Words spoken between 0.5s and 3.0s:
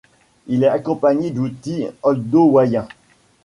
est accompagné d'outils oldowayens.